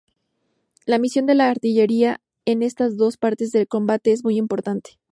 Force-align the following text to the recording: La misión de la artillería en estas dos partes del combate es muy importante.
La 0.87 0.97
misión 0.97 1.27
de 1.27 1.35
la 1.35 1.47
artillería 1.51 2.21
en 2.45 2.63
estas 2.63 2.97
dos 2.97 3.17
partes 3.17 3.51
del 3.51 3.67
combate 3.67 4.11
es 4.11 4.23
muy 4.23 4.35
importante. 4.35 4.97